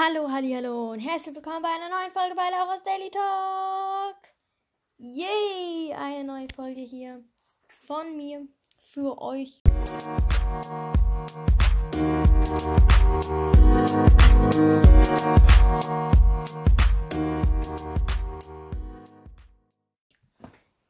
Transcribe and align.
Hallo, 0.00 0.30
halli, 0.30 0.52
hallo 0.52 0.92
und 0.92 1.00
herzlich 1.00 1.34
willkommen 1.34 1.60
bei 1.60 1.70
einer 1.70 1.88
neuen 1.88 2.12
Folge 2.12 2.36
bei 2.36 2.48
Laura's 2.50 2.84
Daily 2.84 3.10
Talk. 3.10 4.16
Yay, 4.96 5.92
eine 5.92 6.22
neue 6.22 6.46
Folge 6.54 6.82
hier 6.82 7.24
von 7.80 8.16
mir 8.16 8.46
für 8.78 9.20
euch. 9.20 9.60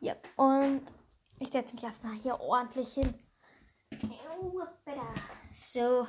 Ja, 0.00 0.16
und 0.36 0.82
ich 1.38 1.48
setze 1.48 1.74
mich 1.74 1.84
erstmal 1.84 2.12
hier 2.12 2.38
ordentlich 2.40 2.92
hin. 2.92 3.14
So, 5.50 6.06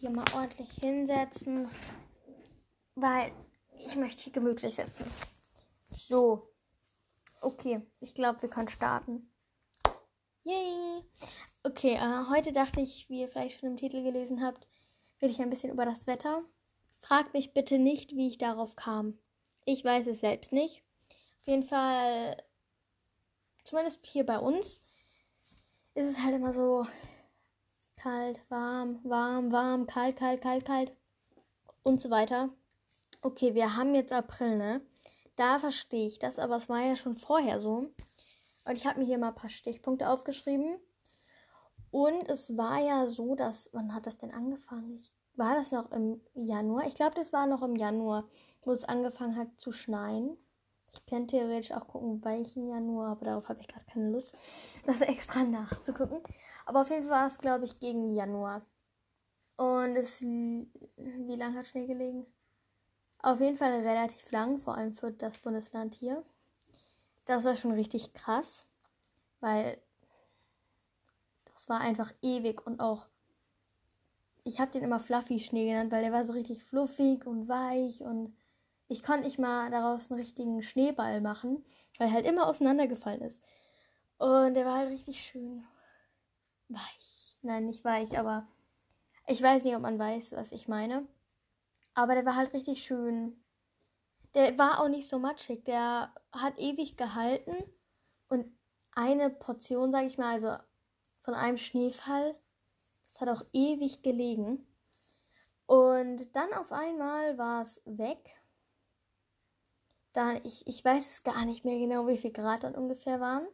hier 0.00 0.10
mal 0.10 0.24
ordentlich 0.34 0.72
hinsetzen, 0.72 1.70
weil 2.94 3.30
ich 3.78 3.96
möchte 3.96 4.22
hier 4.22 4.32
gemütlich 4.32 4.74
sitzen. 4.74 5.04
So, 5.90 6.48
okay, 7.42 7.82
ich 8.00 8.14
glaube, 8.14 8.40
wir 8.40 8.48
können 8.48 8.68
starten. 8.68 9.30
Yay! 10.44 11.04
Okay, 11.62 11.96
äh, 11.96 12.30
heute 12.30 12.52
dachte 12.52 12.80
ich, 12.80 13.10
wie 13.10 13.20
ihr 13.20 13.28
vielleicht 13.28 13.60
schon 13.60 13.70
im 13.70 13.76
Titel 13.76 14.02
gelesen 14.02 14.42
habt, 14.42 14.66
rede 15.20 15.32
ich 15.32 15.42
ein 15.42 15.50
bisschen 15.50 15.72
über 15.72 15.84
das 15.84 16.06
Wetter. 16.06 16.42
Fragt 16.98 17.34
mich 17.34 17.52
bitte 17.52 17.78
nicht, 17.78 18.16
wie 18.16 18.28
ich 18.28 18.38
darauf 18.38 18.76
kam. 18.76 19.18
Ich 19.66 19.84
weiß 19.84 20.06
es 20.06 20.20
selbst 20.20 20.52
nicht. 20.52 20.82
Auf 21.42 21.46
jeden 21.46 21.64
Fall, 21.64 22.42
zumindest 23.64 24.06
hier 24.06 24.24
bei 24.24 24.38
uns, 24.38 24.82
ist 25.94 26.08
es 26.08 26.24
halt 26.24 26.36
immer 26.36 26.54
so 26.54 26.86
kalt, 28.00 28.40
warm, 28.48 28.98
warm, 29.04 29.52
warm, 29.52 29.86
kalt, 29.86 30.16
kalt, 30.16 30.40
kalt, 30.40 30.64
kalt 30.64 30.96
und 31.82 32.00
so 32.00 32.08
weiter. 32.08 32.48
Okay, 33.20 33.54
wir 33.54 33.76
haben 33.76 33.94
jetzt 33.94 34.12
April, 34.12 34.56
ne? 34.56 34.80
Da 35.36 35.58
verstehe 35.58 36.06
ich 36.06 36.18
das, 36.18 36.38
aber 36.38 36.56
es 36.56 36.70
war 36.70 36.80
ja 36.80 36.96
schon 36.96 37.14
vorher 37.14 37.60
so. 37.60 37.90
Und 38.64 38.76
ich 38.76 38.86
habe 38.86 39.00
mir 39.00 39.04
hier 39.04 39.18
mal 39.18 39.28
ein 39.28 39.34
paar 39.34 39.50
Stichpunkte 39.50 40.08
aufgeschrieben. 40.08 40.78
Und 41.90 42.26
es 42.30 42.56
war 42.56 42.78
ja 42.78 43.06
so, 43.06 43.34
dass, 43.34 43.68
wann 43.74 43.94
hat 43.94 44.06
das 44.06 44.16
denn 44.16 44.32
angefangen? 44.32 44.96
Ich, 44.96 45.12
war 45.34 45.54
das 45.54 45.70
noch 45.70 45.90
im 45.92 46.22
Januar? 46.32 46.86
Ich 46.86 46.94
glaube, 46.94 47.16
das 47.16 47.34
war 47.34 47.46
noch 47.46 47.62
im 47.62 47.76
Januar, 47.76 48.28
wo 48.62 48.72
es 48.72 48.84
angefangen 48.84 49.36
hat 49.36 49.48
zu 49.58 49.72
schneien. 49.72 50.38
Ich 50.92 51.06
könnte 51.06 51.36
theoretisch 51.36 51.72
auch 51.72 51.86
gucken, 51.86 52.24
welchen 52.24 52.68
Januar, 52.68 53.12
aber 53.12 53.24
darauf 53.24 53.48
habe 53.48 53.60
ich 53.60 53.68
gerade 53.68 53.84
keine 53.86 54.10
Lust, 54.10 54.32
das 54.86 55.00
extra 55.00 55.44
nachzugucken. 55.44 56.20
Aber 56.66 56.82
auf 56.82 56.90
jeden 56.90 57.02
Fall 57.02 57.20
war 57.20 57.26
es, 57.26 57.38
glaube 57.38 57.64
ich, 57.64 57.78
gegen 57.78 58.10
Januar. 58.10 58.62
Und 59.56 59.96
es, 59.96 60.22
wie 60.22 61.36
lange 61.36 61.58
hat 61.58 61.66
Schnee 61.66 61.86
gelegen? 61.86 62.26
Auf 63.22 63.40
jeden 63.40 63.56
Fall 63.56 63.72
relativ 63.72 64.30
lang, 64.30 64.58
vor 64.58 64.76
allem 64.76 64.92
für 64.92 65.12
das 65.12 65.38
Bundesland 65.38 65.94
hier. 65.94 66.24
Das 67.26 67.44
war 67.44 67.54
schon 67.54 67.72
richtig 67.72 68.14
krass, 68.14 68.66
weil 69.40 69.78
das 71.52 71.68
war 71.68 71.80
einfach 71.80 72.10
ewig 72.22 72.66
und 72.66 72.80
auch, 72.80 73.06
ich 74.44 74.58
habe 74.58 74.70
den 74.70 74.82
immer 74.82 74.98
Fluffy 74.98 75.38
Schnee 75.38 75.66
genannt, 75.66 75.92
weil 75.92 76.02
der 76.02 76.12
war 76.12 76.24
so 76.24 76.32
richtig 76.32 76.64
fluffig 76.64 77.26
und 77.26 77.46
weich 77.48 78.00
und 78.00 78.34
ich 78.90 79.04
konnte 79.04 79.24
nicht 79.24 79.38
mal 79.38 79.70
daraus 79.70 80.10
einen 80.10 80.18
richtigen 80.18 80.62
Schneeball 80.62 81.20
machen, 81.20 81.64
weil 81.96 82.08
er 82.08 82.12
halt 82.12 82.26
immer 82.26 82.48
auseinandergefallen 82.48 83.22
ist. 83.22 83.40
Und 84.18 84.54
der 84.54 84.66
war 84.66 84.78
halt 84.78 84.90
richtig 84.90 85.22
schön 85.22 85.64
weich. 86.68 87.38
Nein, 87.40 87.66
nicht 87.66 87.84
weich, 87.84 88.18
aber 88.18 88.48
ich 89.28 89.40
weiß 89.40 89.62
nicht, 89.62 89.76
ob 89.76 89.82
man 89.82 89.98
weiß, 89.98 90.32
was 90.32 90.50
ich 90.50 90.66
meine. 90.66 91.06
Aber 91.94 92.14
der 92.16 92.26
war 92.26 92.34
halt 92.34 92.52
richtig 92.52 92.82
schön. 92.82 93.40
Der 94.34 94.58
war 94.58 94.80
auch 94.80 94.88
nicht 94.88 95.08
so 95.08 95.20
matschig. 95.20 95.64
Der 95.64 96.12
hat 96.32 96.58
ewig 96.58 96.96
gehalten. 96.96 97.54
Und 98.28 98.52
eine 98.96 99.30
Portion, 99.30 99.92
sag 99.92 100.04
ich 100.04 100.18
mal, 100.18 100.32
also 100.32 100.56
von 101.22 101.34
einem 101.34 101.56
Schneefall, 101.56 102.34
das 103.04 103.20
hat 103.20 103.28
auch 103.28 103.44
ewig 103.52 104.02
gelegen. 104.02 104.66
Und 105.66 106.34
dann 106.34 106.52
auf 106.54 106.72
einmal 106.72 107.38
war 107.38 107.62
es 107.62 107.80
weg. 107.84 108.36
Dann, 110.12 110.40
ich, 110.44 110.66
ich 110.66 110.84
weiß 110.84 111.08
es 111.08 111.22
gar 111.22 111.44
nicht 111.44 111.64
mehr 111.64 111.78
genau, 111.78 112.06
wie 112.06 112.16
viel 112.18 112.32
Grad 112.32 112.64
dann 112.64 112.74
ungefähr 112.74 113.20
waren. 113.20 113.46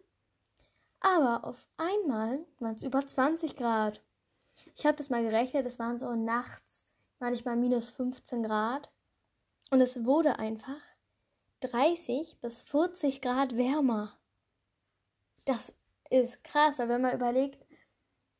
Aber 1.00 1.44
auf 1.44 1.68
einmal 1.76 2.44
waren 2.58 2.74
es 2.74 2.82
über 2.82 3.06
20 3.06 3.56
Grad. 3.56 4.02
Ich 4.74 4.86
habe 4.86 4.96
das 4.96 5.10
mal 5.10 5.22
gerechnet, 5.22 5.66
es 5.66 5.78
waren 5.78 5.98
so 5.98 6.14
nachts 6.14 6.88
manchmal 7.18 7.56
minus 7.56 7.90
15 7.90 8.42
Grad. 8.42 8.90
Und 9.70 9.80
es 9.80 10.04
wurde 10.04 10.38
einfach 10.38 10.80
30 11.60 12.40
bis 12.40 12.62
40 12.62 13.20
Grad 13.20 13.56
wärmer. 13.56 14.16
Das 15.44 15.72
ist 16.10 16.42
krass, 16.44 16.78
weil 16.78 16.88
wenn 16.88 17.02
man 17.02 17.14
überlegt, 17.14 17.66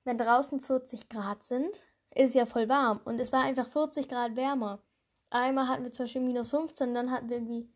wenn 0.05 0.19
draußen 0.19 0.61
40 0.61 1.09
Grad 1.09 1.43
sind, 1.43 1.77
ist 2.15 2.35
ja 2.35 2.47
voll 2.47 2.69
warm. 2.69 3.01
Und 3.05 3.21
es 3.21 3.33
war 3.33 3.43
einfach 3.43 3.69
40 3.69 4.09
Grad 4.09 4.37
wärmer. 4.37 4.81
Einmal 5.31 5.69
hatten 5.69 5.85
wir 5.85 5.93
zum 5.93 6.05
Beispiel 6.05 6.23
minus 6.23 6.51
15, 6.51 6.95
dann 6.95 7.11
hatten 7.11 7.29
wir 7.29 7.37
irgendwie, 7.37 7.69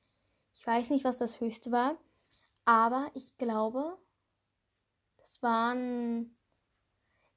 ich 0.54 0.66
weiß 0.66 0.90
nicht, 0.90 1.04
was 1.04 1.16
das 1.16 1.40
höchste 1.40 1.72
war. 1.72 1.96
Aber 2.64 3.10
ich 3.14 3.36
glaube, 3.38 3.98
es 5.22 5.42
waren, 5.42 6.36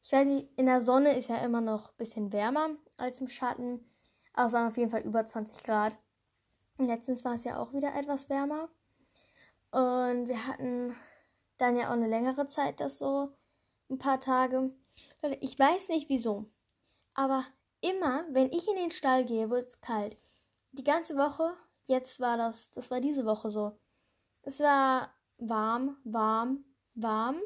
ich 0.02 0.12
weiß 0.12 0.28
nicht, 0.28 0.50
in 0.58 0.66
der 0.66 0.82
Sonne 0.82 1.16
ist 1.16 1.30
ja 1.30 1.38
immer 1.38 1.62
noch 1.62 1.90
ein 1.90 1.98
bisschen 1.98 2.34
wärmer 2.34 2.72
als 2.98 3.20
im 3.20 3.28
Schatten. 3.28 3.90
Aber 4.34 4.48
es 4.48 4.54
waren 4.54 4.68
auf 4.68 4.78
jeden 4.78 4.90
Fall 4.90 5.02
über 5.02 5.26
20 5.26 5.64
Grad. 5.64 5.98
Und 6.78 6.88
letztens 6.88 7.24
war 7.24 7.36
es 7.36 7.44
ja 7.44 7.60
auch 7.60 7.74
wieder 7.74 7.96
etwas 7.96 8.30
wärmer. 8.30 8.70
Und 9.72 10.28
wir 10.28 10.48
hatten 10.48 10.96
dann 11.58 11.76
ja 11.76 11.88
auch 11.88 11.94
eine 11.94 12.08
längere 12.08 12.48
Zeit, 12.48 12.80
das 12.80 12.98
so 12.98 13.32
ein 13.90 13.98
paar 13.98 14.20
Tage. 14.20 14.72
Leute, 15.22 15.38
ich 15.42 15.58
weiß 15.58 15.90
nicht 15.90 16.10
wieso. 16.10 16.52
Aber 17.14 17.46
immer, 17.82 18.26
wenn 18.30 18.52
ich 18.52 18.68
in 18.68 18.76
den 18.76 18.92
Stall 18.92 19.26
gehe, 19.26 19.50
wird 19.50 19.70
es 19.70 19.82
kalt. 19.82 20.18
Die 20.72 20.84
ganze 20.84 21.16
Woche, 21.16 21.56
jetzt 21.86 22.20
war 22.20 22.38
das, 22.38 22.72
das 22.72 22.92
war 22.92 23.02
diese 23.02 23.26
Woche 23.26 23.50
so. 23.50 23.78
Es 24.42 24.60
war 24.60 25.14
warm, 25.38 25.98
warm, 26.04 26.66
warm. 26.96 27.38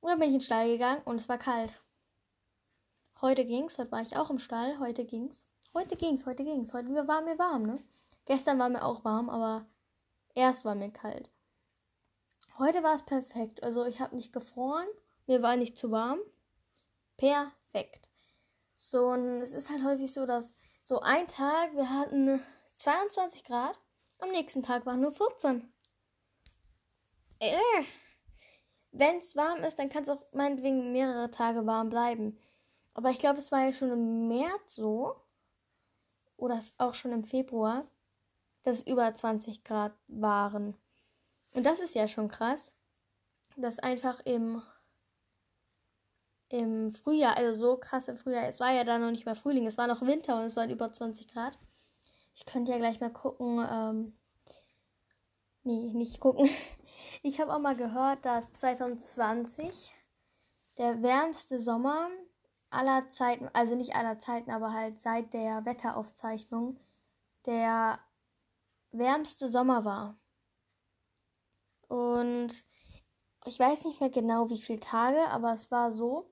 Und 0.00 0.10
dann 0.10 0.18
bin 0.18 0.28
ich 0.28 0.34
in 0.34 0.40
den 0.40 0.44
Stall 0.44 0.68
gegangen 0.68 1.02
und 1.04 1.20
es 1.20 1.28
war 1.28 1.38
kalt. 1.38 1.72
Heute 3.20 3.44
ging's, 3.44 3.78
heute 3.78 3.90
war 3.90 4.00
ich 4.00 4.16
auch 4.16 4.30
im 4.30 4.38
Stall, 4.38 4.78
heute 4.78 5.04
ging's. 5.04 5.46
Heute 5.74 5.96
ging's, 5.96 6.24
heute 6.24 6.44
ging's. 6.44 6.72
Heute 6.72 6.88
war 7.08 7.22
mir 7.22 7.38
warm, 7.38 7.64
ne? 7.64 7.82
Gestern 8.26 8.58
war 8.58 8.68
mir 8.68 8.84
auch 8.84 9.04
warm, 9.04 9.28
aber 9.28 9.66
erst 10.34 10.64
war 10.64 10.74
mir 10.74 10.90
kalt. 10.90 11.30
Heute 12.58 12.82
war 12.82 12.94
es 12.94 13.02
perfekt. 13.02 13.62
Also 13.62 13.84
ich 13.84 14.00
habe 14.00 14.14
nicht 14.14 14.32
gefroren, 14.32 14.86
mir 15.26 15.42
war 15.42 15.56
nicht 15.56 15.76
zu 15.76 15.90
warm. 15.90 16.20
Perfekt. 17.16 18.08
So, 18.74 19.08
und 19.08 19.40
es 19.40 19.52
ist 19.52 19.70
halt 19.70 19.82
häufig 19.84 20.12
so, 20.12 20.26
dass 20.26 20.54
so 20.82 21.00
ein 21.00 21.26
Tag, 21.26 21.74
wir 21.74 21.90
hatten 21.90 22.40
22 22.78 23.42
Grad, 23.42 23.76
am 24.20 24.30
nächsten 24.30 24.62
Tag 24.62 24.86
waren 24.86 25.00
nur 25.00 25.10
14. 25.10 25.68
Äh. 27.40 27.56
Wenn 28.92 29.16
es 29.16 29.34
warm 29.34 29.64
ist, 29.64 29.80
dann 29.80 29.88
kann 29.88 30.04
es 30.04 30.08
auch 30.08 30.22
meinetwegen 30.32 30.92
mehrere 30.92 31.28
Tage 31.30 31.66
warm 31.66 31.88
bleiben. 31.90 32.38
Aber 32.94 33.10
ich 33.10 33.18
glaube, 33.18 33.40
es 33.40 33.50
war 33.50 33.64
ja 33.64 33.72
schon 33.72 33.90
im 33.90 34.28
März 34.28 34.76
so. 34.76 35.16
Oder 36.36 36.62
auch 36.78 36.94
schon 36.94 37.10
im 37.10 37.24
Februar, 37.24 37.84
dass 38.62 38.76
es 38.76 38.86
über 38.86 39.12
20 39.12 39.64
Grad 39.64 39.92
waren. 40.06 40.76
Und 41.50 41.66
das 41.66 41.80
ist 41.80 41.96
ja 41.96 42.06
schon 42.06 42.28
krass, 42.28 42.72
dass 43.56 43.80
einfach 43.80 44.20
im, 44.24 44.62
im 46.48 46.94
Frühjahr, 46.94 47.36
also 47.36 47.60
so 47.60 47.76
krass 47.76 48.06
im 48.06 48.18
Frühjahr, 48.18 48.46
es 48.46 48.60
war 48.60 48.70
ja 48.70 48.84
dann 48.84 49.00
noch 49.00 49.10
nicht 49.10 49.26
mal 49.26 49.34
Frühling, 49.34 49.66
es 49.66 49.78
war 49.78 49.88
noch 49.88 50.00
Winter 50.02 50.36
und 50.36 50.44
es 50.44 50.54
waren 50.54 50.70
über 50.70 50.92
20 50.92 51.26
Grad. 51.26 51.58
Ich 52.38 52.46
könnte 52.46 52.70
ja 52.70 52.78
gleich 52.78 53.00
mal 53.00 53.12
gucken, 53.12 53.66
ähm, 53.68 54.16
nee, 55.64 55.92
nicht 55.92 56.20
gucken. 56.20 56.48
Ich 57.22 57.40
habe 57.40 57.52
auch 57.52 57.58
mal 57.58 57.76
gehört, 57.76 58.24
dass 58.24 58.52
2020 58.54 59.92
der 60.78 61.02
wärmste 61.02 61.58
Sommer 61.58 62.08
aller 62.70 63.10
Zeiten, 63.10 63.48
also 63.54 63.74
nicht 63.74 63.96
aller 63.96 64.20
Zeiten, 64.20 64.52
aber 64.52 64.72
halt 64.72 65.00
seit 65.00 65.34
der 65.34 65.64
Wetteraufzeichnung, 65.64 66.78
der 67.44 67.98
wärmste 68.92 69.48
Sommer 69.48 69.84
war. 69.84 70.16
Und 71.88 72.64
ich 73.44 73.58
weiß 73.58 73.84
nicht 73.84 74.00
mehr 74.00 74.10
genau, 74.10 74.48
wie 74.48 74.60
viele 74.60 74.80
Tage, 74.80 75.28
aber 75.28 75.54
es 75.54 75.72
war 75.72 75.90
so, 75.90 76.30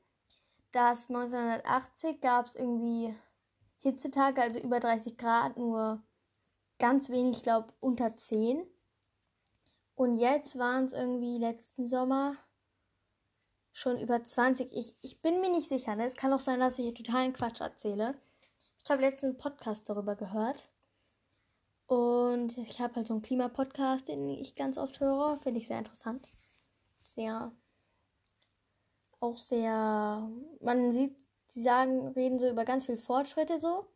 dass 0.70 1.08
1980 1.10 2.20
gab 2.20 2.46
es 2.46 2.54
irgendwie 2.54 3.12
Hitzetage, 3.86 4.42
also 4.42 4.58
über 4.58 4.80
30 4.80 5.16
Grad, 5.16 5.56
nur 5.56 6.02
ganz 6.78 7.08
wenig, 7.08 7.38
ich 7.38 7.42
glaube 7.44 7.72
unter 7.80 8.16
10. 8.16 8.66
Und 9.94 10.16
jetzt 10.16 10.58
waren 10.58 10.86
es 10.86 10.92
irgendwie 10.92 11.38
letzten 11.38 11.86
Sommer 11.86 12.36
schon 13.72 13.98
über 14.00 14.24
20. 14.24 14.72
Ich, 14.72 14.96
ich 15.02 15.22
bin 15.22 15.40
mir 15.40 15.50
nicht 15.50 15.68
sicher. 15.68 15.94
Ne? 15.94 16.04
Es 16.04 16.16
kann 16.16 16.32
auch 16.32 16.40
sein, 16.40 16.60
dass 16.60 16.78
ich 16.78 16.84
hier 16.84 16.94
totalen 16.94 17.32
Quatsch 17.32 17.60
erzähle. 17.60 18.14
Ich 18.82 18.90
habe 18.90 19.02
letztens 19.02 19.30
einen 19.30 19.38
Podcast 19.38 19.88
darüber 19.88 20.16
gehört. 20.16 20.68
Und 21.86 22.58
ich 22.58 22.80
habe 22.80 22.96
halt 22.96 23.06
so 23.06 23.14
einen 23.14 23.22
Klimapodcast, 23.22 24.08
den 24.08 24.28
ich 24.28 24.56
ganz 24.56 24.76
oft 24.76 24.98
höre. 24.98 25.38
Finde 25.38 25.60
ich 25.60 25.68
sehr 25.68 25.78
interessant. 25.78 26.26
Sehr. 26.98 27.52
Auch 29.20 29.38
sehr. 29.38 30.28
Man 30.60 30.90
sieht, 30.90 31.16
die 31.54 31.62
sagen, 31.62 32.08
reden 32.08 32.38
so 32.38 32.48
über 32.48 32.64
ganz 32.64 32.86
viele 32.86 32.98
Fortschritte 32.98 33.58
so. 33.58 33.86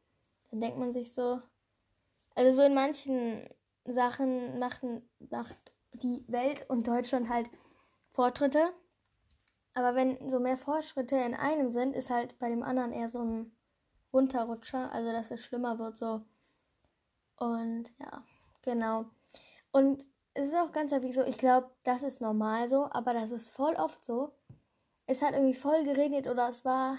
Dann 0.51 0.61
denkt 0.61 0.79
man 0.79 0.93
sich 0.93 1.13
so. 1.13 1.41
Also 2.35 2.53
so 2.57 2.63
in 2.63 2.75
manchen 2.75 3.49
Sachen 3.85 4.59
machen, 4.59 5.03
macht 5.31 5.57
die 5.93 6.25
Welt 6.29 6.69
und 6.69 6.87
Deutschland 6.87 7.29
halt 7.29 7.51
Fortschritte. 8.13 8.73
Aber 9.75 9.95
wenn 9.95 10.29
so 10.29 10.41
mehr 10.41 10.57
Fortschritte 10.57 11.17
in 11.17 11.35
einem 11.35 11.71
sind, 11.71 11.95
ist 11.95 12.11
halt 12.11 12.39
bei 12.39 12.49
dem 12.49 12.63
anderen 12.63 12.93
eher 12.93 13.09
so 13.09 13.21
ein 13.21 13.53
Runterrutscher. 14.13 14.93
Also 14.93 15.13
dass 15.13 15.31
es 15.31 15.45
schlimmer 15.45 15.79
wird 15.79 15.97
so. 15.97 16.23
Und 17.37 17.93
ja, 17.99 18.25
genau. 18.63 19.07
Und 19.73 20.07
es 20.35 20.49
ist 20.49 20.57
auch 20.57 20.73
ganz 20.73 20.93
häufig 20.93 21.15
so, 21.15 21.23
ich 21.23 21.39
glaube, 21.39 21.71
das 21.85 22.03
ist 22.03 22.21
normal 22.21 22.69
so, 22.69 22.89
aber 22.91 23.13
das 23.13 23.31
ist 23.31 23.51
voll 23.51 23.75
oft 23.75 24.05
so. 24.05 24.33
Es 25.07 25.23
hat 25.23 25.33
irgendwie 25.33 25.55
voll 25.55 25.85
geregnet 25.85 26.29
oder 26.29 26.49
es 26.49 26.65
war 26.65 26.99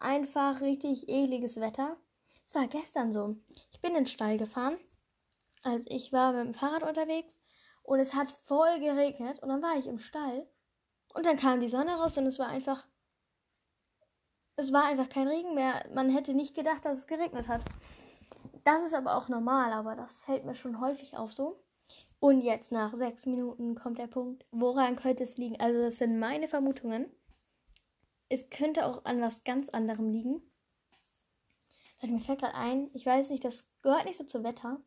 einfach 0.00 0.60
richtig 0.60 1.08
ekliges 1.08 1.60
Wetter. 1.60 1.96
Es 2.44 2.54
war 2.54 2.66
gestern 2.66 3.12
so. 3.12 3.36
Ich 3.70 3.80
bin 3.80 3.90
in 3.90 3.98
den 3.98 4.06
Stall 4.06 4.38
gefahren. 4.38 4.78
Also 5.62 5.86
ich 5.88 6.12
war 6.12 6.32
mit 6.32 6.46
dem 6.46 6.54
Fahrrad 6.54 6.82
unterwegs 6.82 7.38
und 7.82 8.00
es 8.00 8.14
hat 8.14 8.32
voll 8.32 8.80
geregnet 8.80 9.40
und 9.40 9.50
dann 9.50 9.62
war 9.62 9.76
ich 9.76 9.86
im 9.86 9.98
Stall 9.98 10.48
und 11.14 11.26
dann 11.26 11.36
kam 11.36 11.60
die 11.60 11.68
Sonne 11.68 11.94
raus 11.96 12.16
und 12.16 12.26
es 12.26 12.38
war 12.38 12.48
einfach 12.48 12.86
es 14.56 14.72
war 14.72 14.84
einfach 14.84 15.08
kein 15.08 15.26
Regen 15.26 15.54
mehr. 15.54 15.86
Man 15.94 16.10
hätte 16.10 16.34
nicht 16.34 16.54
gedacht, 16.54 16.84
dass 16.84 16.98
es 16.98 17.06
geregnet 17.06 17.48
hat. 17.48 17.62
Das 18.64 18.82
ist 18.82 18.94
aber 18.94 19.16
auch 19.16 19.28
normal, 19.28 19.72
aber 19.72 19.96
das 19.96 20.20
fällt 20.20 20.44
mir 20.44 20.54
schon 20.54 20.80
häufig 20.80 21.16
auf 21.16 21.32
so. 21.32 21.62
Und 22.18 22.42
jetzt 22.42 22.70
nach 22.70 22.94
sechs 22.94 23.24
Minuten 23.24 23.74
kommt 23.74 23.98
der 23.98 24.06
Punkt, 24.06 24.44
woran 24.50 24.96
könnte 24.96 25.22
es 25.22 25.38
liegen? 25.38 25.58
Also 25.58 25.80
das 25.80 25.96
sind 25.96 26.18
meine 26.18 26.46
Vermutungen. 26.46 27.10
Es 28.30 28.48
könnte 28.48 28.86
auch 28.86 29.04
an 29.04 29.20
was 29.20 29.44
ganz 29.44 29.68
anderem 29.68 30.08
liegen. 30.08 30.40
Mir 32.00 32.20
fällt 32.20 32.40
gerade 32.40 32.54
ein, 32.54 32.88
ich 32.94 33.04
weiß 33.04 33.28
nicht, 33.28 33.44
das 33.44 33.66
gehört 33.82 34.06
nicht 34.06 34.16
so 34.16 34.24
zum 34.24 34.42
Wetter. 34.42 34.80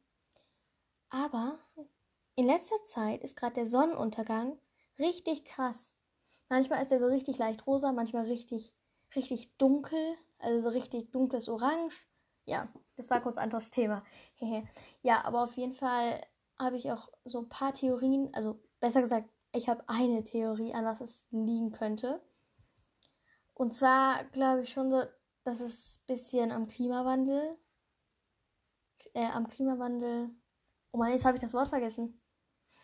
Aber 1.09 1.59
in 2.35 2.47
letzter 2.47 2.83
Zeit 2.85 3.23
ist 3.23 3.35
gerade 3.35 3.53
der 3.53 3.67
Sonnenuntergang 3.67 4.57
richtig 4.97 5.45
krass. 5.45 5.91
Manchmal 6.49 6.81
ist 6.81 6.91
er 6.91 6.99
so 6.99 7.05
richtig 7.05 7.37
leicht 7.37 7.67
rosa, 7.67 7.91
manchmal 7.91 8.25
richtig, 8.25 8.73
richtig 9.15 9.55
dunkel, 9.57 10.15
also 10.39 10.61
so 10.61 10.69
richtig 10.69 11.11
dunkles 11.11 11.47
Orange. 11.49 11.95
Ja, 12.45 12.67
das 12.95 13.09
war 13.09 13.21
kurz 13.21 13.37
ein 13.37 13.43
anderes 13.43 13.69
Thema. 13.69 14.03
ja, 15.01 15.23
aber 15.25 15.43
auf 15.43 15.55
jeden 15.55 15.73
Fall 15.73 16.19
habe 16.57 16.77
ich 16.77 16.91
auch 16.91 17.09
so 17.25 17.39
ein 17.39 17.49
paar 17.49 17.73
Theorien, 17.73 18.33
also 18.33 18.59
besser 18.79 19.01
gesagt, 19.01 19.29
ich 19.51 19.69
habe 19.69 19.83
eine 19.87 20.23
Theorie, 20.23 20.73
an 20.73 20.85
was 20.85 21.01
es 21.01 21.23
liegen 21.29 21.71
könnte. 21.71 22.21
Und 23.53 23.75
zwar 23.75 24.23
glaube 24.25 24.63
ich 24.63 24.69
schon 24.69 24.91
so, 24.91 25.03
dass 25.43 25.59
es 25.59 25.99
ein 25.99 26.13
bisschen 26.13 26.51
am 26.51 26.67
Klimawandel, 26.67 27.57
äh, 29.13 29.25
am 29.25 29.47
Klimawandel, 29.47 30.29
oh 30.91 30.97
Mann, 30.97 31.11
jetzt 31.11 31.25
habe 31.25 31.37
ich 31.37 31.41
das 31.41 31.53
Wort 31.53 31.67
vergessen, 31.67 32.21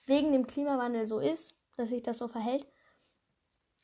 wegen 0.06 0.32
dem 0.32 0.48
Klimawandel 0.48 1.06
so 1.06 1.20
ist, 1.20 1.56
dass 1.78 1.90
sich 1.90 2.04
das 2.04 2.18
so 2.18 2.28
verhält, 2.28 2.68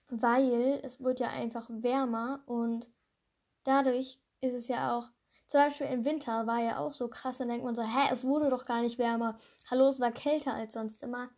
weil 0.10 0.80
es 0.84 1.00
wird 1.00 1.20
ja 1.20 1.30
einfach 1.30 1.68
wärmer 1.70 2.44
und 2.46 2.92
dadurch 3.64 4.20
ist 4.42 4.54
es 4.54 4.68
ja 4.68 4.96
auch 4.96 5.10
zum 5.48 5.60
Beispiel 5.60 5.88
im 5.88 6.06
Winter 6.06 6.48
war 6.48 6.60
ja 6.60 6.80
auch 6.80 6.94
so 6.94 7.08
krass, 7.08 7.38
dann 7.38 7.50
denkt 7.50 7.64
man 7.64 7.76
so, 7.76 7.84
hä, 7.84 8.10
es 8.12 8.26
wurde 8.26 8.50
doch 8.50 8.66
gar 8.66 8.82
nicht 8.82 8.98
wärmer. 8.98 9.38
Hallo, 9.70 9.90
es 9.90 10.00
war 10.00 10.12
kälter 10.12 10.54
als 10.54 10.74
sonst 10.74 11.04
immer. 11.04 11.30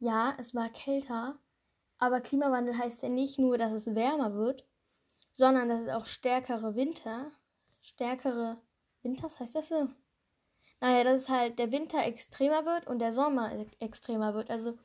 Ja, 0.00 0.34
es 0.38 0.54
war 0.54 0.68
kälter, 0.70 1.38
aber 1.98 2.20
Klimawandel 2.20 2.78
heißt 2.78 3.02
ja 3.02 3.08
nicht 3.08 3.38
nur, 3.38 3.58
dass 3.58 3.72
es 3.72 3.94
wärmer 3.94 4.34
wird, 4.34 4.64
sondern 5.32 5.68
dass 5.68 5.80
es 5.80 5.88
auch 5.88 6.06
stärkere 6.06 6.74
Winter, 6.74 7.30
stärkere 7.80 8.58
Winters 9.02 9.38
heißt 9.40 9.54
das 9.54 9.68
so? 9.68 9.88
Naja, 10.80 11.04
dass 11.04 11.22
es 11.22 11.28
halt 11.28 11.58
der 11.58 11.72
Winter 11.72 12.04
extremer 12.04 12.64
wird 12.64 12.86
und 12.86 13.00
der 13.00 13.12
Sommer 13.12 13.52
extremer 13.80 14.34
wird. 14.34 14.50
Also, 14.50 14.78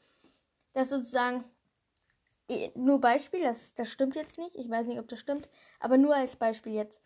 das 0.73 0.89
sozusagen, 0.89 1.43
nur 2.75 2.99
Beispiel, 2.99 3.41
das, 3.41 3.73
das 3.75 3.89
stimmt 3.89 4.15
jetzt 4.15 4.37
nicht, 4.37 4.55
ich 4.55 4.69
weiß 4.69 4.87
nicht, 4.87 4.99
ob 4.99 5.07
das 5.07 5.19
stimmt, 5.19 5.47
aber 5.79 5.97
nur 5.97 6.15
als 6.15 6.35
Beispiel 6.35 6.73
jetzt. 6.73 7.01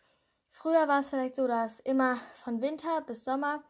Früher 0.50 0.88
war 0.88 1.02
es 1.02 1.10
vielleicht 1.10 1.36
so, 1.36 1.48
dass 1.48 1.80
immer 1.80 2.18
von 2.34 2.62
Winter 2.62 3.02
bis 3.02 3.24
Sommer 3.24 3.64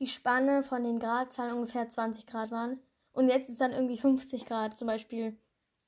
die 0.00 0.06
Spanne 0.08 0.62
von 0.62 0.82
den 0.82 0.98
Gradzahlen 0.98 1.54
ungefähr 1.54 1.88
20 1.88 2.26
Grad 2.26 2.50
waren. 2.50 2.80
Und 3.12 3.28
jetzt 3.28 3.48
ist 3.48 3.60
dann 3.60 3.72
irgendwie 3.72 3.98
50 3.98 4.46
Grad. 4.46 4.76
Zum 4.76 4.86
Beispiel, 4.86 5.38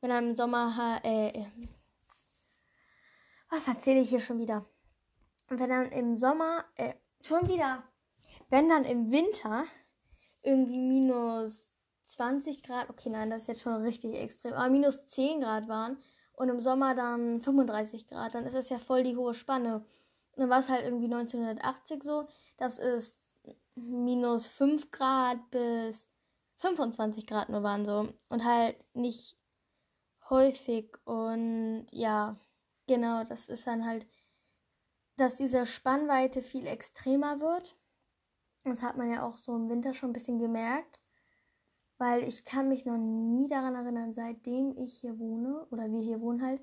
wenn 0.02 0.10
dann 0.10 0.28
im 0.30 0.36
Sommer, 0.36 1.00
äh, 1.04 1.44
was 3.48 3.68
erzähle 3.68 4.00
ich 4.00 4.10
hier 4.10 4.20
schon 4.20 4.38
wieder? 4.38 4.66
Wenn 5.48 5.70
dann 5.70 5.92
im 5.92 6.16
Sommer, 6.16 6.64
äh, 6.76 6.94
schon 7.20 7.48
wieder, 7.48 7.84
wenn 8.50 8.68
dann 8.68 8.84
im 8.84 9.12
Winter 9.12 9.64
irgendwie 10.42 10.80
minus 10.80 11.70
20 12.06 12.64
Grad, 12.64 12.90
okay, 12.90 13.10
nein, 13.10 13.30
das 13.30 13.42
ist 13.42 13.48
jetzt 13.48 13.60
schon 13.62 13.80
richtig 13.82 14.16
extrem, 14.16 14.54
aber 14.54 14.68
minus 14.70 15.06
10 15.06 15.40
Grad 15.40 15.68
waren 15.68 15.98
und 16.32 16.48
im 16.48 16.58
Sommer 16.58 16.96
dann 16.96 17.40
35 17.40 18.08
Grad, 18.08 18.34
dann 18.34 18.44
ist 18.44 18.56
das 18.56 18.70
ja 18.70 18.80
voll 18.80 19.04
die 19.04 19.16
hohe 19.16 19.34
Spanne. 19.34 19.86
Und 20.32 20.40
dann 20.40 20.50
war 20.50 20.58
es 20.58 20.68
halt 20.68 20.84
irgendwie 20.84 21.12
1980 21.12 22.02
so, 22.02 22.26
dass 22.56 22.80
es 22.80 23.20
minus 23.76 24.48
5 24.48 24.90
Grad 24.90 25.38
bis 25.50 26.08
25 26.58 27.24
Grad 27.26 27.50
nur 27.50 27.62
waren 27.62 27.84
so. 27.84 28.12
Und 28.28 28.44
halt 28.44 28.84
nicht 28.94 29.36
häufig. 30.32 30.96
Und 31.04 31.86
ja, 31.90 32.40
genau, 32.88 33.22
das 33.22 33.46
ist 33.46 33.66
dann 33.66 33.86
halt, 33.86 34.06
dass 35.16 35.36
diese 35.36 35.66
Spannweite 35.66 36.42
viel 36.42 36.66
extremer 36.66 37.38
wird. 37.38 37.76
Das 38.64 38.82
hat 38.82 38.96
man 38.96 39.10
ja 39.10 39.22
auch 39.22 39.36
so 39.36 39.54
im 39.54 39.68
Winter 39.68 39.92
schon 39.94 40.10
ein 40.10 40.14
bisschen 40.14 40.38
gemerkt. 40.38 41.00
Weil 41.98 42.24
ich 42.24 42.44
kann 42.44 42.68
mich 42.68 42.84
noch 42.84 42.96
nie 42.96 43.46
daran 43.46 43.76
erinnern, 43.76 44.12
seitdem 44.12 44.76
ich 44.76 44.98
hier 44.98 45.20
wohne, 45.20 45.66
oder 45.70 45.92
wir 45.92 46.00
hier 46.00 46.20
wohnen 46.20 46.42
halt, 46.42 46.60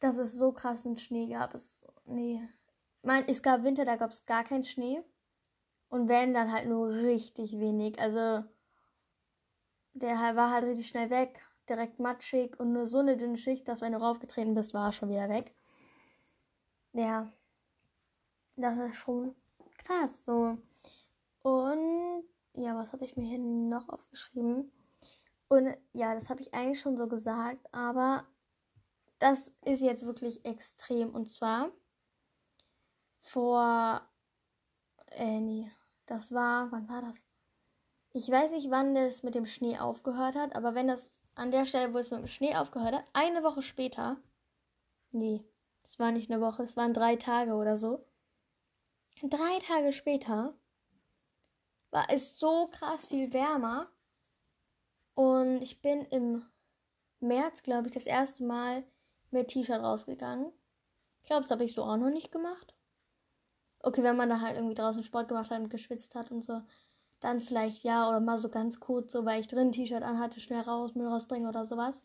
dass 0.00 0.18
es 0.18 0.34
so 0.34 0.52
krassen 0.52 0.98
Schnee 0.98 1.28
gab. 1.28 1.54
Es, 1.54 1.82
nee. 2.04 2.46
Mein, 3.02 3.26
es 3.28 3.42
gab 3.42 3.62
Winter, 3.62 3.84
da 3.84 3.96
gab 3.96 4.10
es 4.10 4.26
gar 4.26 4.44
keinen 4.44 4.64
Schnee. 4.64 5.02
Und 5.88 6.08
wenn, 6.08 6.34
dann 6.34 6.52
halt 6.52 6.68
nur 6.68 6.90
richtig 6.90 7.58
wenig. 7.58 7.98
Also, 7.98 8.44
der 9.94 10.16
war 10.36 10.50
halt 10.50 10.64
richtig 10.64 10.88
schnell 10.88 11.08
weg. 11.08 11.47
Direkt 11.68 11.98
matschig 11.98 12.58
und 12.58 12.72
nur 12.72 12.86
so 12.86 12.98
eine 12.98 13.16
dünne 13.16 13.36
Schicht, 13.36 13.68
dass 13.68 13.80
wenn 13.80 13.92
du 13.92 14.00
raufgetreten 14.00 14.54
bist, 14.54 14.74
war 14.74 14.86
er 14.88 14.92
schon 14.92 15.10
wieder 15.10 15.28
weg. 15.28 15.54
Ja. 16.92 17.30
Das 18.56 18.76
ist 18.78 18.96
schon 18.96 19.34
krass. 19.78 20.24
So. 20.24 20.58
Und 21.42 22.24
ja, 22.54 22.76
was 22.76 22.92
habe 22.92 23.04
ich 23.04 23.16
mir 23.16 23.26
hier 23.26 23.38
noch 23.38 23.88
aufgeschrieben? 23.88 24.72
Und 25.48 25.76
ja, 25.92 26.14
das 26.14 26.28
habe 26.28 26.40
ich 26.40 26.52
eigentlich 26.54 26.80
schon 26.80 26.96
so 26.96 27.08
gesagt, 27.08 27.72
aber 27.72 28.26
das 29.18 29.52
ist 29.64 29.80
jetzt 29.80 30.06
wirklich 30.06 30.44
extrem. 30.44 31.14
Und 31.14 31.30
zwar 31.30 31.70
vor. 33.22 34.02
Äh, 35.12 35.40
nee. 35.40 35.70
Das 36.06 36.32
war. 36.32 36.70
Wann 36.72 36.88
war 36.88 37.02
das? 37.02 37.20
Ich 38.12 38.28
weiß 38.30 38.52
nicht, 38.52 38.70
wann 38.70 38.94
das 38.94 39.22
mit 39.22 39.34
dem 39.34 39.46
Schnee 39.46 39.78
aufgehört 39.78 40.34
hat, 40.34 40.56
aber 40.56 40.74
wenn 40.74 40.88
das 40.88 41.14
an 41.38 41.50
der 41.50 41.66
Stelle, 41.66 41.94
wo 41.94 41.98
es 41.98 42.10
mit 42.10 42.20
dem 42.20 42.26
Schnee 42.26 42.56
aufgehört 42.56 42.94
hat, 42.94 43.04
eine 43.12 43.42
Woche 43.42 43.62
später. 43.62 44.16
Nee, 45.12 45.44
es 45.84 45.98
war 45.98 46.12
nicht 46.12 46.30
eine 46.30 46.40
Woche, 46.40 46.62
es 46.64 46.76
waren 46.76 46.92
drei 46.92 47.16
Tage 47.16 47.54
oder 47.54 47.78
so. 47.78 48.04
Drei 49.22 49.58
Tage 49.60 49.92
später 49.92 50.54
war 51.90 52.06
es 52.10 52.38
so 52.38 52.68
krass 52.68 53.08
viel 53.08 53.32
wärmer. 53.32 53.90
Und 55.14 55.62
ich 55.62 55.80
bin 55.80 56.04
im 56.06 56.44
März, 57.20 57.62
glaube 57.62 57.88
ich, 57.88 57.94
das 57.94 58.06
erste 58.06 58.44
Mal 58.44 58.84
mit 59.30 59.48
T-Shirt 59.48 59.80
rausgegangen. 59.80 60.52
Ich 61.22 61.28
glaube, 61.28 61.42
das 61.42 61.50
habe 61.50 61.64
ich 61.64 61.72
so 61.72 61.82
auch 61.82 61.96
noch 61.96 62.10
nicht 62.10 62.30
gemacht. 62.30 62.74
Okay, 63.80 64.02
wenn 64.02 64.16
man 64.16 64.28
da 64.28 64.40
halt 64.40 64.56
irgendwie 64.56 64.74
draußen 64.74 65.04
Sport 65.04 65.28
gemacht 65.28 65.50
hat 65.50 65.60
und 65.60 65.70
geschwitzt 65.70 66.14
hat 66.14 66.30
und 66.30 66.44
so, 66.44 66.62
dann 67.20 67.40
vielleicht 67.40 67.82
ja, 67.82 68.08
oder 68.08 68.20
mal 68.20 68.38
so 68.38 68.48
ganz 68.48 68.80
kurz, 68.80 69.12
so 69.12 69.24
weil 69.24 69.40
ich 69.40 69.48
drin 69.48 69.72
T-Shirt 69.72 70.02
anhatte, 70.02 70.40
schnell 70.40 70.60
raus, 70.60 70.94
Müll 70.94 71.08
rausbringen 71.08 71.48
oder 71.48 71.64
sowas. 71.64 72.02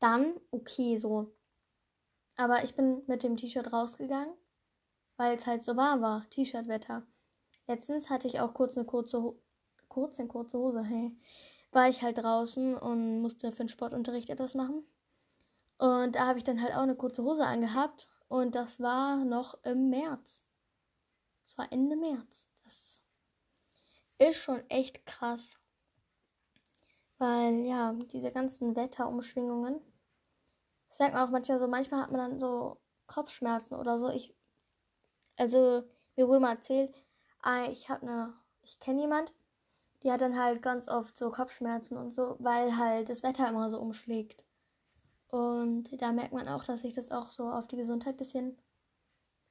Dann 0.00 0.34
okay, 0.50 0.96
so. 0.98 1.32
Aber 2.36 2.62
ich 2.64 2.74
bin 2.76 3.02
mit 3.06 3.22
dem 3.22 3.36
T-Shirt 3.36 3.72
rausgegangen, 3.72 4.34
weil 5.16 5.36
es 5.36 5.46
halt 5.46 5.64
so 5.64 5.76
warm 5.76 6.02
war, 6.02 6.28
T-Shirt-Wetter. 6.30 7.02
Letztens 7.66 8.10
hatte 8.10 8.28
ich 8.28 8.40
auch 8.40 8.54
kurz 8.54 8.76
eine 8.76 8.86
kurze, 8.86 9.22
Ho 9.22 9.38
kurz 9.88 10.18
eine 10.18 10.28
kurze 10.28 10.58
Hose, 10.58 10.82
hey. 10.84 11.16
War 11.70 11.88
ich 11.88 12.02
halt 12.02 12.18
draußen 12.18 12.76
und 12.76 13.20
musste 13.20 13.50
für 13.52 13.64
den 13.64 13.68
Sportunterricht 13.68 14.30
etwas 14.30 14.54
machen. 14.54 14.84
Und 15.78 16.14
da 16.16 16.26
habe 16.26 16.38
ich 16.38 16.44
dann 16.44 16.62
halt 16.62 16.74
auch 16.74 16.82
eine 16.82 16.96
kurze 16.96 17.22
Hose 17.22 17.44
angehabt. 17.44 18.08
Und 18.28 18.54
das 18.54 18.80
war 18.80 19.24
noch 19.24 19.62
im 19.64 19.90
März. 19.90 20.42
Es 21.44 21.56
war 21.58 21.70
Ende 21.72 21.96
März. 21.96 22.48
Das 22.64 23.00
ist 24.18 24.36
schon 24.36 24.68
echt 24.68 25.06
krass. 25.06 25.56
Weil, 27.18 27.64
ja, 27.64 27.92
diese 27.92 28.30
ganzen 28.30 28.76
Wetterumschwingungen. 28.76 29.80
Das 30.88 30.98
merkt 30.98 31.14
man 31.14 31.24
auch 31.24 31.30
manchmal 31.30 31.58
so. 31.58 31.68
Manchmal 31.68 32.02
hat 32.02 32.12
man 32.12 32.20
dann 32.20 32.38
so 32.38 32.78
Kopfschmerzen 33.06 33.74
oder 33.74 33.98
so. 33.98 34.08
Ich, 34.10 34.34
also, 35.36 35.82
mir 36.16 36.28
wurde 36.28 36.40
mal 36.40 36.54
erzählt, 36.54 36.94
ah, 37.42 37.64
ich 37.70 37.88
habe 37.88 38.02
eine, 38.02 38.34
ich 38.62 38.78
kenne 38.80 39.00
jemand, 39.00 39.32
die 40.02 40.12
hat 40.12 40.20
dann 40.20 40.38
halt 40.38 40.62
ganz 40.62 40.88
oft 40.88 41.16
so 41.16 41.30
Kopfschmerzen 41.30 41.96
und 41.96 42.12
so, 42.12 42.36
weil 42.38 42.76
halt 42.76 43.08
das 43.08 43.22
Wetter 43.22 43.48
immer 43.48 43.68
so 43.68 43.80
umschlägt. 43.80 44.44
Und 45.28 45.90
da 46.00 46.12
merkt 46.12 46.32
man 46.32 46.48
auch, 46.48 46.64
dass 46.64 46.82
sich 46.82 46.94
das 46.94 47.10
auch 47.10 47.30
so 47.30 47.50
auf 47.50 47.66
die 47.66 47.76
Gesundheit 47.76 48.14
ein 48.14 48.18
bisschen 48.18 48.58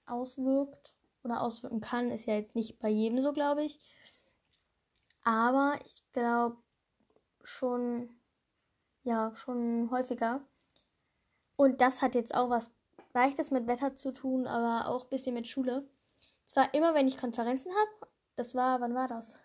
auswirkt 0.06 0.94
oder 1.24 1.42
auswirken 1.42 1.82
kann. 1.82 2.12
Ist 2.12 2.26
ja 2.26 2.36
jetzt 2.36 2.56
nicht 2.56 2.80
bei 2.80 2.90
jedem 2.90 3.22
so, 3.22 3.34
glaube 3.34 3.64
ich. 3.64 3.80
Aber 5.28 5.78
ich 5.86 6.10
glaube 6.14 6.56
schon, 7.44 8.10
ja, 9.04 9.36
schon 9.36 9.92
häufiger. 9.92 10.40
Und 11.58 11.82
das 11.82 12.02
hat 12.02 12.16
jetzt 12.16 12.34
auch 12.34 12.50
was 12.50 12.72
Leichtes 13.14 13.52
mit 13.52 13.68
Wetter 13.68 13.98
zu 13.98 14.14
tun, 14.14 14.48
aber 14.48 14.88
auch 14.90 15.04
ein 15.04 15.10
bisschen 15.10 15.34
mit 15.34 15.46
Schule. 15.46 15.86
Zwar 16.46 16.74
immer, 16.74 16.94
wenn 16.94 17.10
ich 17.10 17.18
Konferenzen 17.18 17.74
habe, 17.74 18.10
das 18.38 18.56
war, 18.56 18.80
wann 18.80 18.96
war 18.96 19.10
das? 19.10 19.38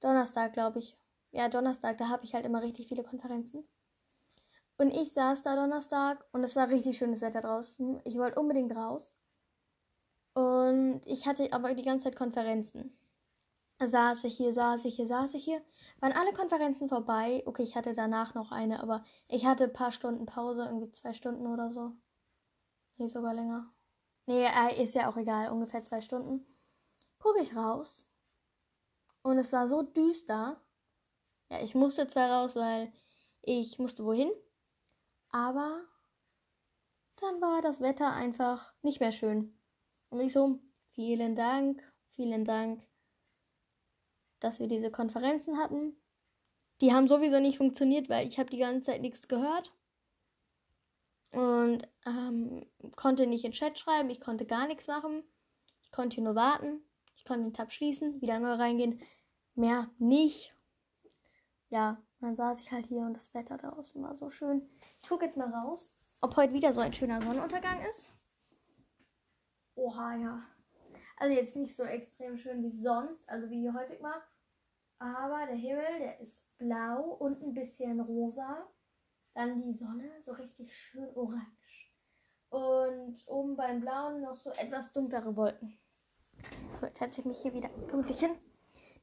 Donnerstag, 0.00 0.54
glaube 0.54 0.78
ich. 0.78 0.96
Ja, 1.30 1.50
Donnerstag, 1.50 1.98
da 1.98 2.08
habe 2.08 2.24
ich 2.24 2.32
halt 2.32 2.46
immer 2.46 2.62
richtig 2.62 2.88
viele 2.88 3.04
Konferenzen. 3.04 3.68
Und 4.78 4.94
ich 4.94 5.12
saß 5.12 5.42
da 5.42 5.56
Donnerstag 5.56 6.24
und 6.32 6.42
es 6.42 6.56
war 6.56 6.70
richtig 6.70 6.96
schönes 6.96 7.20
Wetter 7.20 7.42
draußen. 7.42 8.00
Ich 8.04 8.16
wollte 8.16 8.40
unbedingt 8.40 8.74
raus. 8.74 9.14
Und 10.32 11.02
ich 11.04 11.26
hatte 11.26 11.52
aber 11.52 11.74
die 11.74 11.84
ganze 11.84 12.04
Zeit 12.04 12.16
Konferenzen. 12.16 12.96
Saß 13.78 14.24
ich 14.24 14.36
hier, 14.36 14.52
saß 14.54 14.86
ich 14.86 14.96
hier, 14.96 15.06
saß 15.06 15.34
ich 15.34 15.44
hier. 15.44 15.62
Waren 16.00 16.12
alle 16.12 16.32
Konferenzen 16.32 16.88
vorbei. 16.88 17.42
Okay, 17.46 17.62
ich 17.62 17.76
hatte 17.76 17.92
danach 17.92 18.34
noch 18.34 18.50
eine, 18.50 18.80
aber 18.80 19.04
ich 19.28 19.44
hatte 19.44 19.64
ein 19.64 19.72
paar 19.72 19.92
Stunden 19.92 20.24
Pause, 20.24 20.64
irgendwie 20.64 20.90
zwei 20.92 21.12
Stunden 21.12 21.46
oder 21.46 21.72
so. 21.72 21.92
Nee, 22.96 23.08
sogar 23.08 23.34
länger. 23.34 23.70
Nee, 24.24 24.44
äh, 24.44 24.82
ist 24.82 24.94
ja 24.94 25.08
auch 25.10 25.16
egal, 25.16 25.50
ungefähr 25.50 25.84
zwei 25.84 26.00
Stunden. 26.00 26.46
Gucke 27.18 27.42
ich 27.42 27.54
raus. 27.54 28.10
Und 29.22 29.38
es 29.38 29.52
war 29.52 29.68
so 29.68 29.82
düster. 29.82 30.60
Ja, 31.50 31.60
ich 31.62 31.74
musste 31.74 32.08
zwar 32.08 32.30
raus, 32.30 32.56
weil 32.56 32.92
ich 33.42 33.78
musste 33.78 34.04
wohin. 34.04 34.30
Aber 35.30 35.84
dann 37.16 37.40
war 37.40 37.60
das 37.60 37.80
Wetter 37.80 38.12
einfach 38.12 38.72
nicht 38.82 39.00
mehr 39.00 39.12
schön. 39.12 39.58
Und 40.08 40.20
ich 40.20 40.32
so, 40.32 40.60
vielen 40.88 41.36
Dank, 41.36 41.82
vielen 42.10 42.44
Dank, 42.44 42.82
dass 44.40 44.60
wir 44.60 44.68
diese 44.68 44.90
Konferenzen 44.90 45.58
hatten. 45.58 45.96
Die 46.80 46.92
haben 46.92 47.08
sowieso 47.08 47.40
nicht 47.40 47.58
funktioniert, 47.58 48.08
weil 48.08 48.28
ich 48.28 48.38
habe 48.38 48.50
die 48.50 48.58
ganze 48.58 48.82
Zeit 48.82 49.00
nichts 49.00 49.28
gehört. 49.28 49.72
Und 51.32 51.88
ähm, 52.06 52.66
konnte 52.96 53.26
nicht 53.26 53.44
in 53.44 53.52
Chat 53.52 53.78
schreiben, 53.78 54.10
ich 54.10 54.20
konnte 54.20 54.46
gar 54.46 54.66
nichts 54.66 54.86
machen. 54.86 55.22
Ich 55.82 55.90
konnte 55.90 56.20
nur 56.20 56.34
warten. 56.34 56.80
Ich 57.16 57.24
konnte 57.24 57.44
den 57.44 57.54
Tab 57.54 57.72
schließen, 57.72 58.20
wieder 58.20 58.38
neu 58.38 58.52
reingehen. 58.52 59.00
Mehr 59.54 59.90
nicht. 59.98 60.54
Ja, 61.70 62.00
dann 62.20 62.36
saß 62.36 62.60
ich 62.60 62.72
halt 62.72 62.86
hier 62.86 63.02
und 63.02 63.14
das 63.14 63.34
Wetter 63.34 63.56
draußen 63.56 64.02
war 64.02 64.14
so 64.14 64.30
schön. 64.30 64.68
Ich 65.02 65.08
gucke 65.08 65.24
jetzt 65.24 65.36
mal 65.36 65.52
raus, 65.52 65.92
ob 66.20 66.36
heute 66.36 66.52
wieder 66.52 66.72
so 66.72 66.80
ein 66.80 66.92
schöner 66.92 67.20
Sonnenuntergang 67.20 67.80
ist. 67.82 68.08
Oha, 69.74 70.16
ja. 70.16 70.42
Also 71.16 71.34
jetzt 71.34 71.56
nicht 71.56 71.76
so 71.76 71.84
extrem 71.84 72.36
schön 72.36 72.62
wie 72.62 72.80
sonst, 72.80 73.28
also 73.28 73.48
wie 73.50 73.70
häufig 73.70 74.00
mal. 74.00 74.20
Aber 74.98 75.46
der 75.46 75.56
Himmel, 75.56 75.98
der 75.98 76.20
ist 76.20 76.46
blau 76.58 77.02
und 77.02 77.42
ein 77.42 77.54
bisschen 77.54 78.00
rosa. 78.00 78.66
Dann 79.34 79.62
die 79.62 79.76
Sonne, 79.76 80.10
so 80.22 80.32
richtig 80.32 80.74
schön 80.74 81.08
orange. 81.14 81.92
Und 82.48 83.22
oben 83.26 83.56
beim 83.56 83.80
Blauen 83.80 84.22
noch 84.22 84.36
so 84.36 84.50
etwas 84.50 84.92
dunklere 84.92 85.36
Wolken. 85.36 85.78
So, 86.74 86.86
jetzt 86.86 86.98
setze 86.98 87.20
ich 87.20 87.26
mich 87.26 87.40
hier 87.40 87.52
wieder 87.52 87.68
gemütlich 87.88 88.20
hin. 88.20 88.36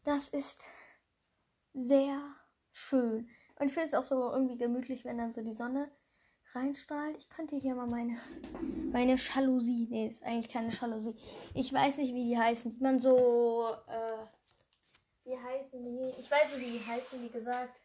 Das 0.03 0.29
ist 0.29 0.63
sehr 1.74 2.20
schön. 2.72 3.29
Und 3.60 3.67
ich 3.67 3.74
finde 3.74 3.88
es 3.88 3.93
auch 3.93 4.03
so 4.03 4.32
irgendwie 4.32 4.58
gemütlich, 4.58 5.05
wenn 5.05 5.17
dann 5.17 5.32
so 5.32 5.43
die 5.43 5.53
Sonne 5.53 5.91
reinstrahlt. 6.56 7.18
Ich 7.18 7.30
könnte 7.30 7.56
hier 7.56 7.76
mal 7.76 7.88
meine, 7.88 8.18
meine 8.92 9.16
Jalousie. 9.16 9.88
Nee, 9.90 10.08
ist 10.08 10.24
eigentlich 10.24 10.52
keine 10.52 10.70
Jalousie. 10.70 11.16
Ich 11.54 11.74
weiß 11.74 11.98
nicht, 11.98 12.14
wie 12.14 12.26
die 12.26 12.38
heißen. 12.38 12.72
Die 12.72 12.84
man 12.84 13.00
so. 13.00 13.76
Äh, 13.88 14.26
wie 15.26 15.38
heißen 15.38 15.84
die? 15.84 16.14
Ich 16.20 16.30
weiß 16.30 16.56
nicht, 16.56 16.68
wie 16.68 16.78
die 16.78 16.86
heißen, 16.86 17.22
wie 17.22 17.30
gesagt. 17.30 17.82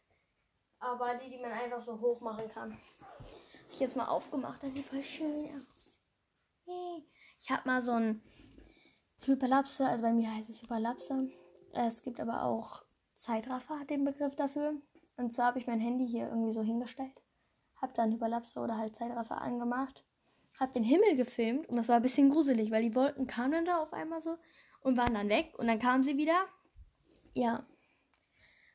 Aber 0.81 1.15
die, 1.15 1.31
die 1.31 1.39
man 1.39 1.53
einfach 1.53 1.81
so 1.81 2.01
hoch 2.01 2.21
machen 2.21 2.49
kann. 2.53 2.73
Hab 2.73 3.73
ich 3.73 3.81
jetzt 3.81 3.97
mal 3.97 4.09
aufgemacht. 4.09 4.63
Das 4.63 4.75
sieht 4.75 4.87
voll 4.87 5.03
schön 5.03 5.51
aus. 5.55 5.97
Ich 7.41 7.51
habe 7.51 7.63
mal 7.67 7.83
so 7.83 7.93
ein 7.93 8.23
Hyperlapse. 9.25 9.87
Also 9.87 10.03
bei 10.03 10.13
mir 10.13 10.35
heißt 10.35 10.51
es 10.51 10.63
Hyperlapse. 10.63 11.31
Es 11.73 12.03
gibt 12.03 12.21
aber 12.21 12.45
auch 12.45 12.83
Zeitraffer, 13.17 13.85
den 13.89 14.05
Begriff 14.05 14.37
dafür. 14.37 14.75
Und 15.17 15.33
zwar 15.35 15.47
habe 15.47 15.59
ich 15.59 15.67
mein 15.67 15.81
Handy 15.81 16.07
hier 16.07 16.29
irgendwie 16.29 16.53
so 16.53 16.63
hingestellt 16.63 17.21
habe 17.81 17.93
dann 17.95 18.13
Überlapse 18.13 18.61
oder 18.61 18.77
halt 18.77 18.97
Zeitraffer 18.97 19.41
angemacht, 19.41 20.05
habe 20.59 20.73
den 20.73 20.85
Himmel 20.85 21.17
gefilmt 21.17 21.69
und 21.69 21.77
das 21.77 21.89
war 21.89 21.97
ein 21.97 22.03
bisschen 22.03 22.31
gruselig, 22.31 22.71
weil 22.71 22.83
die 22.83 22.95
Wolken 22.95 23.27
kamen 23.27 23.53
dann 23.53 23.65
da 23.65 23.79
auf 23.79 23.93
einmal 23.93 24.21
so 24.21 24.37
und 24.81 24.97
waren 24.97 25.15
dann 25.15 25.29
weg 25.29 25.55
und 25.59 25.67
dann 25.67 25.79
kamen 25.79 26.03
sie 26.03 26.17
wieder. 26.17 26.47
Ja, 27.35 27.67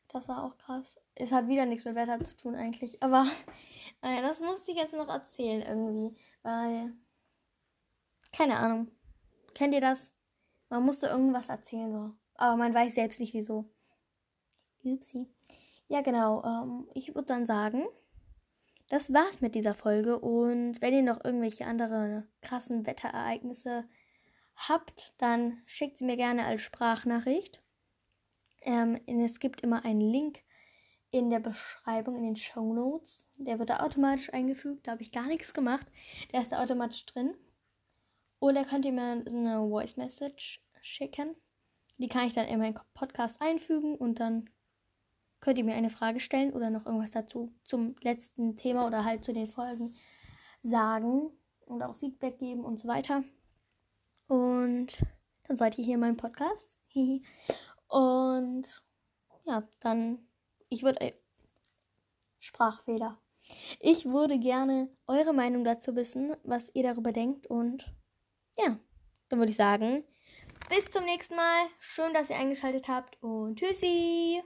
das 0.09 0.29
war 0.29 0.43
auch 0.43 0.57
krass. 0.57 0.99
Es 1.15 1.31
hat 1.31 1.47
wieder 1.47 1.65
nichts 1.65 1.85
mit 1.85 1.95
Wetter 1.95 2.23
zu 2.23 2.35
tun 2.35 2.55
eigentlich, 2.55 3.01
aber 3.03 3.25
naja, 4.01 4.21
das 4.21 4.41
musste 4.41 4.71
ich 4.71 4.77
jetzt 4.77 4.93
noch 4.93 5.09
erzählen 5.09 5.61
irgendwie, 5.61 6.15
weil 6.43 6.93
keine 8.31 8.57
Ahnung. 8.57 8.87
Kennt 9.53 9.73
ihr 9.73 9.81
das? 9.81 10.11
Man 10.69 10.83
musste 10.83 11.07
irgendwas 11.07 11.49
erzählen 11.49 11.91
so, 11.91 12.11
aber 12.35 12.57
man 12.57 12.73
weiß 12.73 12.95
selbst 12.95 13.19
nicht 13.19 13.33
wieso. 13.33 13.69
Upsi. 14.83 15.27
Ja, 15.87 16.01
genau. 16.01 16.43
Ähm, 16.43 16.87
ich 16.93 17.13
würde 17.13 17.27
dann 17.27 17.45
sagen, 17.45 17.85
das 18.89 19.13
war's 19.13 19.41
mit 19.41 19.55
dieser 19.55 19.73
Folge. 19.73 20.19
Und 20.19 20.81
wenn 20.81 20.93
ihr 20.93 21.03
noch 21.03 21.23
irgendwelche 21.23 21.65
andere 21.65 22.27
krassen 22.41 22.85
Wetterereignisse 22.85 23.85
habt, 24.55 25.13
dann 25.17 25.61
schickt 25.65 25.97
sie 25.97 26.05
mir 26.05 26.17
gerne 26.17 26.45
als 26.45 26.61
Sprachnachricht. 26.61 27.61
Ähm, 28.61 28.99
es 29.07 29.39
gibt 29.39 29.61
immer 29.61 29.83
einen 29.83 30.01
Link 30.01 30.39
in 31.11 31.29
der 31.29 31.39
Beschreibung, 31.39 32.15
in 32.17 32.23
den 32.23 32.35
Show 32.35 32.73
Notes. 32.73 33.27
Der 33.35 33.59
wird 33.59 33.69
da 33.69 33.81
automatisch 33.81 34.33
eingefügt. 34.33 34.87
Da 34.87 34.93
habe 34.93 35.03
ich 35.03 35.11
gar 35.11 35.27
nichts 35.27 35.53
gemacht. 35.53 35.87
Der 36.33 36.41
ist 36.41 36.51
da 36.51 36.61
automatisch 36.63 37.05
drin. 37.05 37.35
Oder 38.39 38.65
könnt 38.65 38.85
ihr 38.85 38.91
mir 38.91 39.23
so 39.27 39.37
eine 39.37 39.59
Voice 39.59 39.95
Message 39.95 40.65
schicken. 40.81 41.35
Die 41.97 42.07
kann 42.07 42.27
ich 42.27 42.33
dann 42.33 42.47
in 42.47 42.59
meinen 42.59 42.79
Podcast 42.93 43.41
einfügen 43.41 43.95
und 43.95 44.19
dann 44.19 44.49
könnt 45.43 45.57
ihr 45.57 45.65
mir 45.65 45.75
eine 45.75 45.89
Frage 45.89 46.21
stellen 46.21 46.53
oder 46.53 46.69
noch 46.69 46.85
irgendwas 46.85 47.11
dazu 47.11 47.53
zum 47.65 47.97
letzten 48.01 48.55
Thema 48.55 48.87
oder 48.87 49.03
halt 49.03 49.25
zu 49.25 49.33
den 49.33 49.47
Folgen 49.47 49.93
sagen 50.61 51.31
und 51.65 51.83
auch 51.83 51.97
Feedback 51.97 52.39
geben 52.39 52.63
und 52.63 52.79
so 52.79 52.87
weiter. 52.87 53.25
Und 54.27 55.05
dann 55.43 55.57
seid 55.57 55.77
ihr 55.77 55.83
hier 55.83 55.95
in 55.95 55.99
meinem 55.99 56.15
Podcast. 56.15 56.77
und 57.87 58.63
ja, 59.43 59.67
dann, 59.81 60.25
ich 60.69 60.81
würde, 60.83 61.01
äh, 61.01 61.13
Sprachfehler. 62.39 63.19
Ich 63.81 64.05
würde 64.05 64.39
gerne 64.39 64.89
eure 65.07 65.33
Meinung 65.33 65.65
dazu 65.65 65.93
wissen, 65.97 66.37
was 66.43 66.73
ihr 66.73 66.83
darüber 66.83 67.11
denkt. 67.11 67.47
Und 67.47 67.93
ja, 68.57 68.79
dann 69.27 69.39
würde 69.39 69.51
ich 69.51 69.57
sagen, 69.57 70.05
bis 70.69 70.89
zum 70.89 71.03
nächsten 71.03 71.35
Mal. 71.35 71.65
Schön, 71.79 72.13
dass 72.13 72.29
ihr 72.29 72.37
eingeschaltet 72.37 72.87
habt 72.87 73.21
und 73.21 73.59
tschüssi. 73.59 74.41